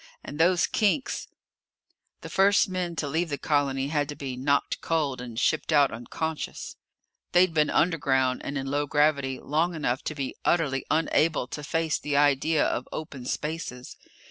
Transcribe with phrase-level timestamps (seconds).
[0.23, 1.27] And those kinks
[2.21, 5.91] The first men to leave the colony had to be knocked cold and shipped out
[5.91, 6.75] unconscious.
[7.33, 11.99] They'd been underground and in low gravity long enough to be utterly unable to face
[11.99, 13.95] the idea of open spaces.